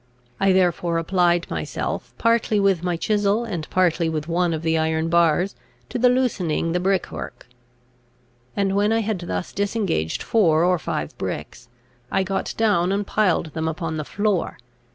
I 0.39 0.51
therefore 0.51 0.97
applied 0.97 1.47
myself, 1.51 2.11
partly 2.17 2.59
with 2.59 2.81
my 2.81 2.97
chisel, 2.97 3.43
and 3.43 3.69
partly 3.69 4.09
with 4.09 4.27
one 4.27 4.51
of 4.51 4.63
the 4.63 4.75
iron 4.75 5.09
bars, 5.09 5.55
to 5.89 5.99
the 5.99 6.09
loosening 6.09 6.71
the 6.71 6.79
brick 6.79 7.11
work; 7.11 7.47
and 8.55 8.75
when 8.75 8.91
I 8.91 9.01
had 9.01 9.19
thus 9.19 9.53
disengaged 9.53 10.23
four 10.23 10.63
or 10.63 10.79
five 10.79 11.15
bricks, 11.19 11.67
I 12.11 12.23
got 12.23 12.55
down 12.57 12.91
and 12.91 13.05
piled 13.05 13.53
them 13.53 13.67
upon 13.67 13.97
the 13.97 14.03
floor. 14.03 14.57